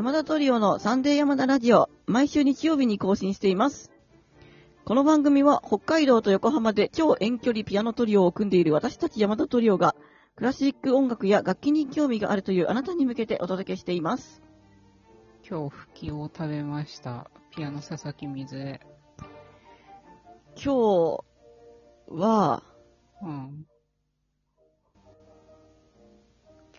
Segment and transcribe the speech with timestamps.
[0.00, 3.92] 山田トリオのサンデー山田ラジオ、毎週日曜日に更新しています。
[4.86, 9.94] この番組は北海道と横浜で超遠距離ピアノトリオを組んでいる私たち山田トリオが、
[10.36, 14.40] クラシック音楽や楽器に興味があるというあなたに向けてお届けしています。
[15.46, 17.30] 今日、吹きを食べました。
[17.50, 18.80] ピアノ佐々木水江。
[20.56, 21.24] 今日
[22.08, 22.62] は、
[23.20, 23.66] うん。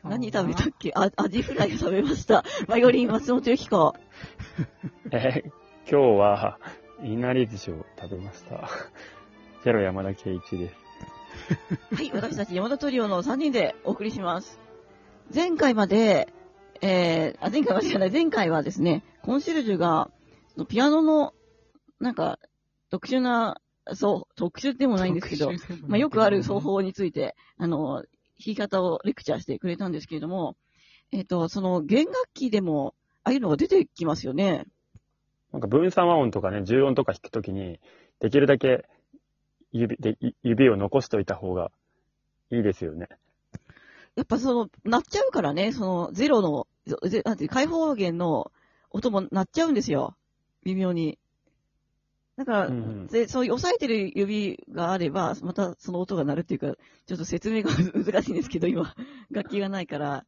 [0.04, 0.91] 何食べたっけ？
[0.96, 2.43] あ、アジフライを食べました。
[2.68, 3.93] バイオリン松本由紀子。
[5.11, 5.51] えー
[5.89, 6.59] 今日は、
[7.04, 8.69] いなり寿司を食べました。
[9.64, 10.75] ゼロ山田圭一です。
[11.95, 14.59] はい、私たち山田トリオの3人でお送りします。
[15.33, 16.31] 前回まで、
[16.81, 20.11] えー、あ、前回までじゃない、前回はですね、コンシェルジュが、
[20.70, 21.33] ピアノの、
[22.00, 22.37] なんか、
[22.89, 23.59] 特殊な、
[23.93, 25.51] そう、特殊でもないんですけど、
[25.87, 28.04] まあ、よくある奏法について、あの、
[28.41, 30.55] 弾き方をレクチャーしてくれたんですけれども、
[31.11, 34.66] えっ、と、その弦楽器でも、ああいうのが出てきますよね。
[35.52, 37.80] なんか分散和音とかね、重音とか弾くときに、
[38.20, 38.86] できるだけ
[39.72, 41.72] 指でい指を残しといた方が
[42.52, 43.08] いいですよね。
[44.16, 46.67] やっぱその、鳴っちゃうからね、その、ゼロの、
[47.08, 48.52] ぜなんていう、開放弦の
[48.89, 50.16] 音も鳴っちゃうんですよ。
[50.64, 51.17] 微妙に。
[52.42, 56.75] だから、うんうんで、そういう押さえてる指があれば、またその音が鳴るっていうか、
[57.06, 58.95] ちょっと説明が 難しいんですけど、今、
[59.30, 60.25] 楽器がないから。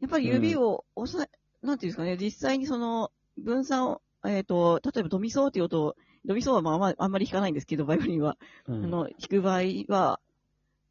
[0.00, 8.38] やっぱり指を押さえ、なんていうんですかね、実際にその、分散を、えっ、と、例えばドミソーっていう音を、ドミソーはまあまあんまり弾かないんですけど、バイオリンは。
[8.66, 10.20] うんあの、弾く場合は、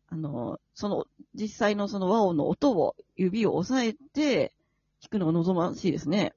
[0.09, 4.53] あの、その、実際のその和音の音を、指を押さえて、
[5.01, 6.33] 弾くのが望ましいですね。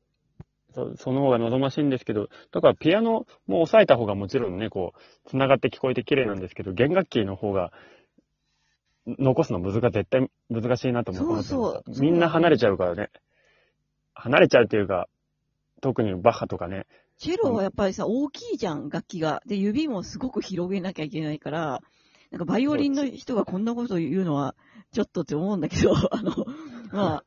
[0.79, 7.73] そその方が望ましいんですけど、だからピアノも押さえた方がもちろんね、こう、繋がって聞こえて綺麗なんですけど、弦楽器の方が、
[9.06, 13.09] 残すの難が絶対難しいなと思ってそうそうみんな離れちゃうからね。
[14.12, 15.09] 離れちゃうっていうか、
[15.81, 16.87] 特にバッハとかね。
[17.17, 19.43] チェロはやっぱりさ、大きいじゃん、楽器が。
[19.47, 21.81] で、指もすごく広げなきゃいけないから、
[22.31, 24.55] なんかバイオリンの人がこんなこと言うのは、
[24.93, 26.33] ちょっとって思うんだけど、あの、
[26.93, 27.25] まあ、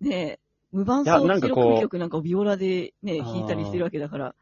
[0.00, 0.40] ねえ、
[0.74, 4.34] 無伴いや奏記なんかこう録曲なんかをビオラでね、あー弾いたりしてるわけだから。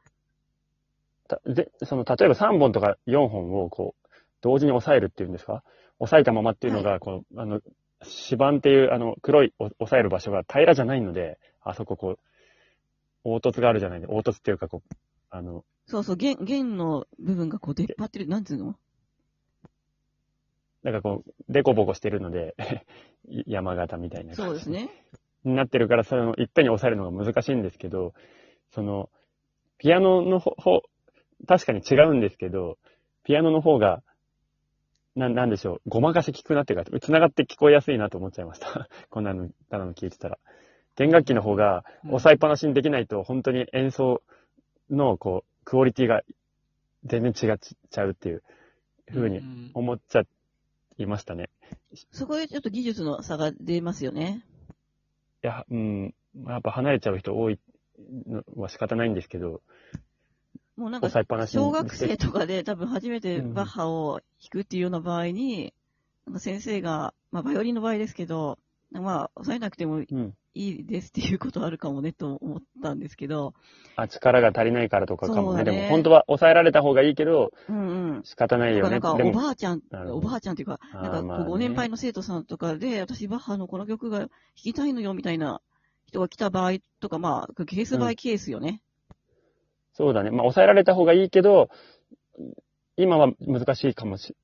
[1.28, 4.08] たで、その、例えば3本とか4本をこう、
[4.40, 5.62] 同時に押さえるっていうんですか？
[5.98, 7.60] 押さえたままっていうのが、こう、あの、
[8.00, 12.18] 指板っていう、あの、黒いお押さえる場所が平らじゃないので、あそここう、
[13.24, 14.94] 凹凸があるじゃないで、凹凸っていうかこう、
[15.30, 18.74] あの、そうそう、弦、弦の部分がこう出っ張ってる、なんつうの？
[20.82, 22.56] なんかこう、デコボコしてるので、
[23.46, 24.42] 山形みたいな感じ。
[24.42, 24.90] そうですね。
[25.44, 28.14] になってるから、その、いっぺんに押さえるのが難しいんですけど、
[28.70, 29.10] その、
[29.78, 30.82] ピアノの方、方
[31.46, 32.78] 確かに違うんですけど、
[33.24, 34.02] ピアノの方が、
[35.16, 38.88] な、なんでしょう、ごまかし聞くなっていうか、繋がって聞こえやすいなと思っちゃいました。
[39.10, 40.38] こんなの、ただの聞いてたら。
[40.96, 44.22] 弦楽器の方が、押さえっぱなしにできないと、本当に演奏
[44.90, 46.22] の、こう、クオリティが
[47.04, 48.42] 全然違っちゃうっていう
[49.08, 50.22] 風にうん思っちゃ
[50.98, 51.50] いましたね。
[52.10, 54.44] そこでちょっと技術の差が出ますよね。
[55.42, 56.14] いや、うん、
[56.46, 57.58] やっぱ離れちゃう人多い
[58.26, 59.60] のは仕方ないんですけど、
[60.76, 61.10] もうなんか
[61.46, 65.74] 小学生とかで多分初めてうんバッハを弾くっていうような場合に、
[66.26, 68.58] なんか先生が、まあバイオリンの場合ですけど、
[69.00, 70.34] まあ押さえなくてもいうん。
[70.54, 73.54] いですっていうことあるかもねと思ったんですけど、
[73.96, 75.64] あ、力が足りないからとかかもね。
[75.64, 78.22] ねでも本当は抑えられた方がいいけど、うんうん。
[78.24, 78.90] 仕方ないよね。
[78.90, 79.80] なんかおばあちゃん、
[80.10, 85.62] おばあちゃんっていうか、なんかご年配の生徒さんとかで、私バッハのこの曲が弾きたいのよみたいな
[86.06, 88.82] 人が来た場合とか、まあケースバイケースよね。
[89.94, 90.30] そうだね。
[90.30, 91.70] まあ抑えられた方がいいけど、
[92.96, 94.36] 今は難しいかもし、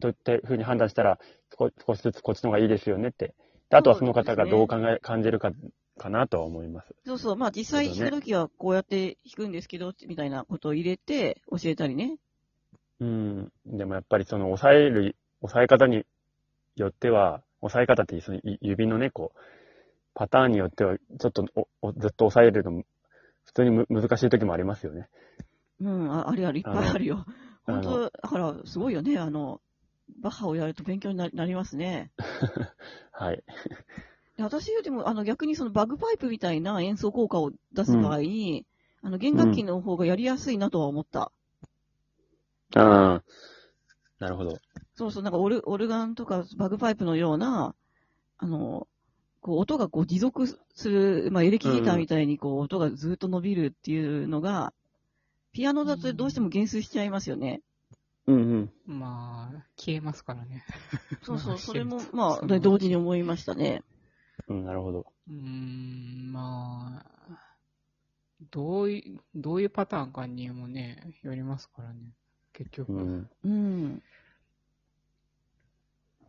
[0.00, 1.18] といってふうに判断したら、
[1.58, 3.34] 少少しずつこっちの方がいいですよねって。
[3.70, 5.52] であとはその方がどう考え、感じるか、
[5.98, 6.94] かなとは思います。
[7.04, 12.18] そうそう、まあ実際弾くときはこうやって弾くんですけど、みたいなことを入れて教えたりね。
[13.00, 13.52] うん。
[13.66, 16.04] でもやっぱりその抑える、抑え方に
[16.76, 19.38] よっては、抑え方ってそのい指のね、こう、
[20.14, 22.84] パターンによっては、ちょっとおおずっと抑えるの、
[23.44, 25.08] 普通にむ難しい時もありますよね。
[25.80, 27.26] うん、ああるある、いっぱいあるよ。
[27.64, 29.60] 本当、だからすごいよね、あの、
[30.20, 32.10] バッハをやると勉強にななりますね。
[33.12, 33.42] はい。
[34.36, 38.66] で私よりも、あの、逆にそのバグパイプみたいな演奏効果を出す場合に、
[39.02, 41.32] あの、弦楽器の方がやりやすいなとは思った。
[42.74, 43.22] ああ。
[44.18, 44.58] なるほど。
[44.94, 47.74] そうそう、なんかオルオルガンとかバグパイプのような、
[48.38, 48.88] あの、
[49.40, 54.72] こう、音がこう持続する、まあ、エレキギターみたいにこう、音がずっと伸びるっていうのが、
[55.52, 57.62] ピアノだとどうしても減衰しちゃいますよね。
[58.26, 58.72] うんうん。
[58.86, 60.64] まあ、消えますからね。
[61.22, 63.82] そうそう、まあそれも まあ、同時に思いましたね。
[64.48, 65.06] うん、なるほど。
[65.28, 67.56] うーん、まあ、
[68.50, 72.14] どうい、どういうパターンかにもね、よりますからね、
[72.52, 72.92] 結局。
[72.92, 73.30] うん。
[73.44, 74.02] うん。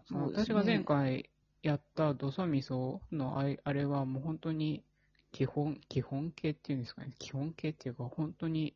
[0.09, 1.29] まあ私が前回
[1.63, 4.83] やったドソミソのあれあれはもう本当に
[5.31, 7.11] 基本、基本形っていうんですかね。
[7.19, 8.73] 基本形っていうか本当に、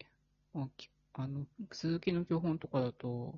[0.54, 3.38] まあ、きあの、続きの基本とかだと、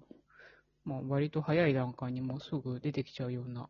[0.86, 3.70] まあ割と早い段階にもうすぐ出てきちゃうような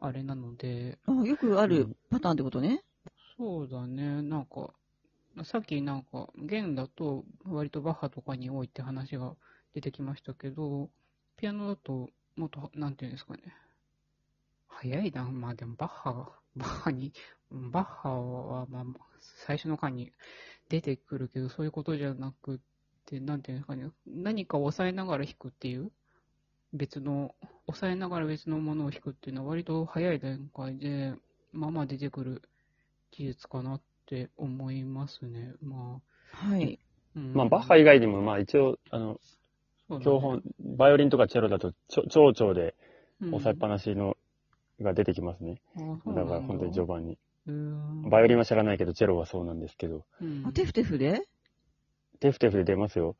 [0.00, 2.82] あれなので、あよくあるパターンってことね。
[3.36, 4.72] そうだね、なんか、
[5.44, 9.34] さっきなんか、弦だと割とバッハとかに多いって話が
[9.74, 10.90] 出てきましたけど、
[11.36, 13.42] ピアノだともっと、なんていうんですかね。
[14.68, 17.12] 早いな、まあでもバッハが、バッハに、
[17.50, 18.84] バッハはまあ
[19.20, 20.12] 最初の間に
[20.68, 22.73] 出てくるけど、そういうことじゃなくて、
[23.20, 25.90] なんていうんですかね、何かを抑えながら弾くっていう、
[26.72, 27.34] 別の、
[27.66, 31.14] 抑えながら別のものを弾くっていうのは割と早い段階で、
[31.52, 32.42] まあまあ出てくる
[33.12, 35.54] 技術かなって思いますね。
[35.62, 36.00] ま
[36.32, 36.78] はい。
[37.16, 37.34] あ、うん。
[37.34, 39.20] まあ、バッハ以外にも、まあ一応、あの、
[39.88, 40.04] そうだね。
[40.04, 40.42] 教本、
[40.76, 42.74] バイオリンとかチェロだと、ちょ長調で
[43.20, 43.28] うん。
[43.34, 44.16] 押さえっぱなしの、
[44.80, 45.60] が出てきますね。
[45.76, 46.24] だ。
[46.24, 47.18] から本当に序盤に。
[48.10, 50.42] バイオリンは知らないけど、チェロはそうなんですけど、うん。
[50.46, 51.22] あテフテフで？
[52.24, 53.16] テフテフで出ますよ。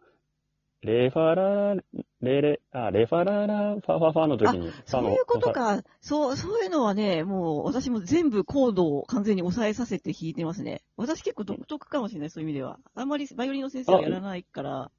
[0.81, 1.75] レファラ、
[2.23, 5.83] レレ、あ、レファララ、ファファファの時に、そういうことか。
[6.01, 10.81] そう、そういうのはね、もう私も全部コードを完全に抑えさせて弾いてますね。
[10.97, 12.79] 私結構独特かもしれない、そういう意味では。
[12.95, 14.91] あんまりバイオリンの先生はやらないから。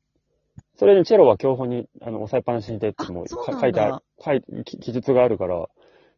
[0.75, 5.68] それにチェロは教本に、あの、押さえっぱなしに出っても書いてある、記述があるから、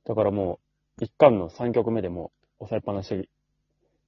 [0.03, 0.59] だからも
[0.99, 3.29] う、一巻の3曲目でも押さえっぱなし。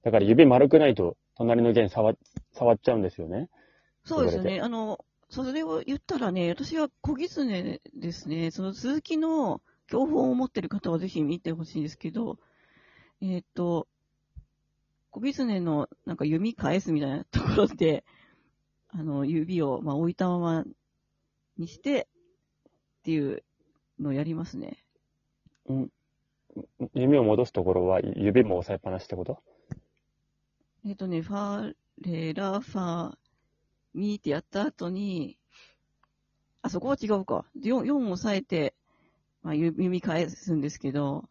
[0.02, 2.14] だから指丸くないと、隣の弦触っ、
[2.52, 3.48] 触っちゃうんですよね。
[4.10, 4.60] そうですね。
[4.60, 8.50] あの、それを言ったらね、私は小狐ですね。
[8.50, 12.38] その続きの教本を持ってる方はぜひ見てほしいんですけど、
[13.20, 13.86] えーっと、
[15.10, 18.04] 小狐のなんか弓返すみたいなところで、
[18.90, 20.64] あの、指を、まあ、置いたまま
[21.56, 22.08] にして、
[22.98, 23.44] っていう
[24.00, 24.84] のをやりますね。
[26.94, 29.38] 弓を戻すところは、指も押さえっぱなしってこと？
[30.84, 33.14] えーっとね、ファ、レ、ラ、ファ、
[33.94, 35.38] ミーってやった後に、
[36.62, 37.44] あ、そこは違うか。
[37.60, 38.74] 4、4を押さえて、
[39.42, 41.28] まあ、指弓返すんですけど、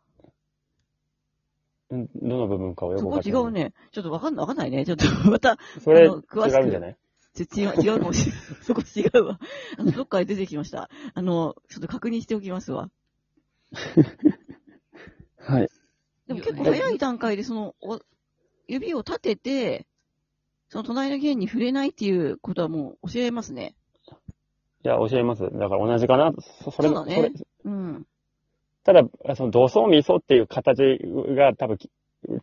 [1.91, 3.51] うんどの部分かをよくそこわかってない違う。
[3.51, 3.73] ね。
[3.91, 4.85] ちょっとわかんない、わかんないね。
[4.85, 6.97] ちょっと また、それ、あの詳しく違うんじゃない？
[7.37, 7.45] 違う、
[7.81, 8.41] 違うかもしれない。
[8.61, 9.39] そこ違うわ。
[9.77, 10.89] あの、どっかで出てきました。
[11.13, 12.91] あの、ちょっと確認しておきますわ。
[15.39, 15.69] はい。
[16.27, 17.99] でも結構早い段階で、その、お
[18.67, 19.87] 指を立てて、
[20.69, 23.75] その隣の弦に触れないっていうことはもう教えますね。
[24.85, 25.43] いや、教えます。
[25.43, 26.31] だから同じかな。
[26.63, 27.31] そそれ、そうだねそれ
[27.65, 28.05] うん。
[28.83, 29.03] ただ、
[29.35, 30.99] その、ドソミソっていう形
[31.35, 31.89] が多分、チ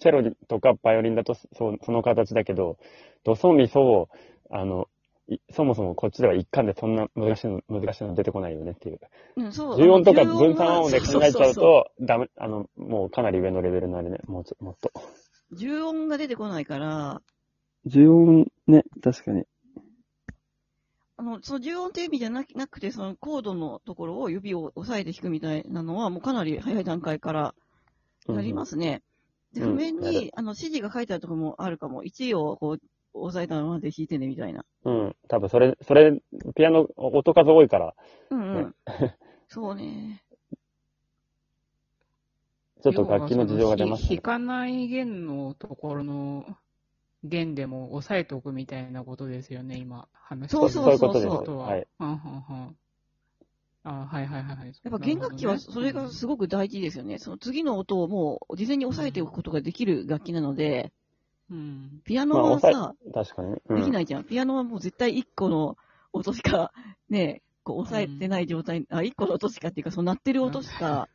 [0.00, 2.78] ェロとかバイオリンだとそその形だけど、
[3.24, 4.08] ドソミソを、
[4.50, 4.88] あの、
[5.28, 9.00] いそもそもこっちでは一貫でそんな難しいの、難しいの出てこないよねっていう。
[9.36, 9.82] うん、そう。
[9.82, 14.18] 重音とか分散音で考えちゃうそそそと、ダメ、あの、もうかなり上のレベルになるね。
[14.26, 14.90] もうちょ、もっと。
[15.52, 17.22] 重音が出てこないから、
[17.86, 19.44] 重音ね、確かに。
[21.18, 27.54] あの、その重音っていう意味じゃななくて、そのコードのところを指を押さえて弾くみたいなのは、もうかなり早い段階から
[28.28, 29.02] やりますね。
[29.52, 32.02] で、うん譜面やに、あの、指示が書いてあるところもあるかも。
[32.02, 32.80] 1位をこう、
[33.14, 34.64] 押さえたままで弾いてね、みたいな。
[34.84, 35.16] うん。
[35.28, 36.20] 多分それ、それ、
[36.54, 37.94] ピアノ、音数多いから、
[38.30, 38.74] うんうん。
[39.48, 40.22] そうね。
[42.82, 44.18] ちょっと楽器の事情が出ますね弾。
[44.18, 46.56] かない弦のところの
[47.28, 51.66] 弦でも押さえておくみたいなことですよね、今話してるそうそうそうそうそういうことは。
[51.68, 52.76] はいはんはんはん
[53.88, 54.66] あはいはいはいはい。
[54.66, 57.18] やっぱ弦楽器はそれがすごく大事ですよね。
[57.18, 60.92] その次の音をもう事前に押さえておくことができる楽器なので、
[61.50, 62.00] うん。
[62.04, 63.48] ピアノまあ、は抑さ、え、確かに。
[63.68, 64.24] うんできないじゃん。
[64.24, 65.76] ピアノはもう絶対1個の
[66.12, 66.72] 音しか、
[67.08, 71.08] ね、こう押さえてない状態、あ、1個の音しかっていうか、その鳴ってる音しか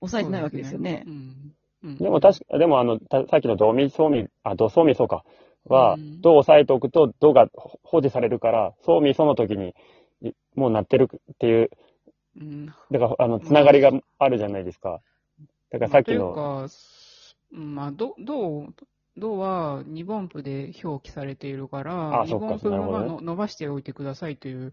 [0.00, 1.04] 押さえてないわけですよね。
[1.06, 1.14] うん。
[1.14, 5.24] うんでも確か、でもあの、たさっきのドミソミ、あ、ドソミソか。
[5.68, 7.48] はうん、ドを押さえておくと、ドが
[7.82, 9.74] 保持されるから、ソミソの時に、
[10.22, 11.70] いもう鳴ってるっていう、
[12.36, 12.66] うん。
[12.66, 15.00] だから、あの、つながりがあるじゃないですか。
[15.70, 16.74] だからさっきの、まあというか、
[17.52, 18.74] うんまあ、ど、どう、
[19.16, 24.72] どは2分音符で表記されているから、2あそっか分音符なるほどねはの伸ばしておいてくださいという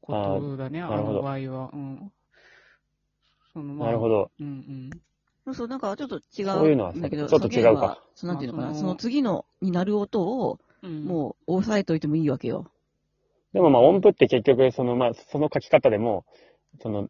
[0.00, 1.70] ことだね、あの場合は。
[1.72, 2.12] うん。
[3.52, 4.30] そのまあなるほど。
[4.40, 4.90] うんうん。
[5.48, 12.70] そうそう、なんかちょっと違そういうのはうんだけど、ちょっと違うかそのなんていうのかな、まあそのその次のになる音を、うん、もう押さえといてもいいわけよ。
[13.54, 16.26] でもまあ音符って結局、そのまあ、その書き方でも、
[16.82, 17.08] その、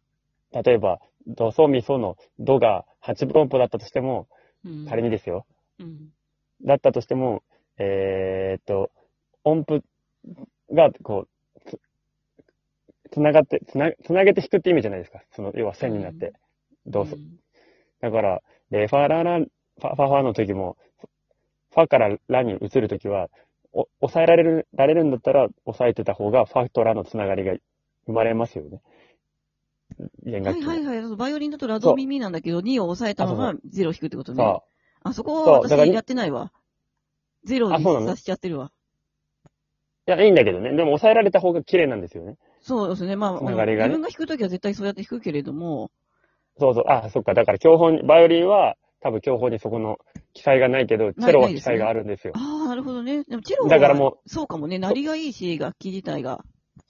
[0.52, 4.28] 例えば、ドソミソのドが8分音符だったとしても、
[4.64, 5.44] うん、仮にですよ。
[5.80, 6.10] うん。
[6.64, 7.42] だったとしても、
[7.76, 8.92] えーっと、
[9.42, 9.82] 音符
[10.72, 11.80] が、こう、つ、
[13.10, 15.22] つながって、つな、つなげて弾くって意味じゃないですか。
[15.32, 16.34] その、要は線になって、
[16.86, 17.16] どうぞ。
[17.16, 17.38] ん
[18.00, 20.76] だから、レファララ、ファファファの時も、
[21.72, 23.28] ファからラに移る時は、
[23.72, 27.54] お抑えられる、られるんだったら、抑えてた方が、ファとラのつながりが
[28.06, 28.80] 生まれますよね。
[30.24, 30.74] 弦は楽器も。
[30.74, 31.16] いはいはい。
[31.16, 34.42] バイオリンだとラド耳なんだけど、2を抑えたまま0を弾くってことね。
[34.42, 34.62] さ
[35.02, 36.52] あ、そこは私やってないわ。
[37.46, 38.72] 0にさしちゃってるわ。
[40.06, 40.70] いや、いいんだけどね。
[40.70, 42.36] でも抑えられた方が綺麗なんですよね。
[42.60, 43.16] そうですね。
[43.16, 45.90] まあ、つながりがね自分が弾くときは絶対そうやって弾くけれども、
[46.58, 46.84] そうそう。
[46.88, 47.34] あ、そっか。
[47.34, 49.98] だから、教法に、バイオリンは、多分教法にそこの
[50.34, 52.32] 記載がないけど、チェロは記載があるんですよ。
[52.36, 53.24] ああ、なるほどね。
[53.24, 54.78] でもチェロは、だからもそうかもね。
[54.78, 56.44] 鳴りがいいし、楽器自体が。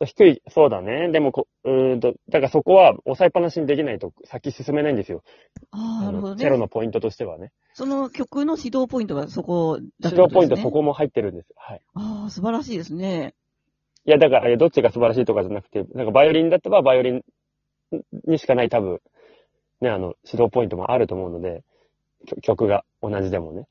[0.04, 1.10] 低い、そうだね。
[1.10, 5.22] でもこ、うーんと、だからそこは抑えっぱなしにできないと先進めないんですよ。
[5.70, 6.60] ああ、なるほどチェロね。
[6.60, 7.50] のポイントとしてはね。
[7.75, 11.48] その曲の指導ポイントがそこだ指導ポイントそそこも入ってるんです。
[11.56, 11.80] はい。
[11.94, 13.34] ああ、素晴らしいですね。
[14.04, 17.22] いや、だから、どっちが素晴らしいとかじゃなくて、なんかバイオリンだったらバイオリン
[18.26, 19.00] にしかない多分、
[19.80, 21.62] ね、あの、指導ポイントもあると思うので、
[22.42, 23.66] 曲が同じでもね。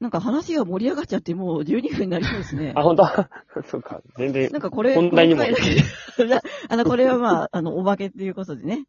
[0.00, 2.72] なんか話が盛り上がっちゃってもう12分になりそうですね。
[2.76, 3.04] あ、本当？
[3.68, 4.00] そうか。
[4.16, 4.58] 全然な。
[4.58, 5.46] んかこれ、本題にもあ
[6.70, 8.86] あの、これはまあ、あの、おまけっていうことでね。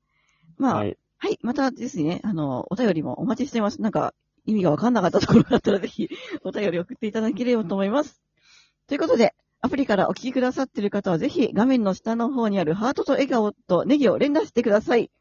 [0.58, 1.39] まあ、ははい、い。
[1.41, 3.82] またですね、あの、お便りもお待ちしてます。
[3.82, 4.13] なんか、
[4.46, 6.10] 意味がわかんなかったところがあったらぜひ、
[6.44, 8.22] お便り送っていただければと思います。
[8.88, 15.12] ということで、アプリからお聞きくださっている方はぜひ画面の下の方にあるハートと笑顔とネギを連打してください。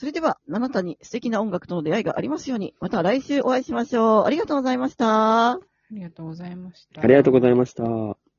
[0.00, 4.24] それでは、あなたに素敵な音楽との出会いがありますように、また来週お会いしましょう。
[4.24, 5.50] ありがとうございました。
[5.50, 7.02] ありがとうございました。
[7.02, 8.29] ありがとうございました。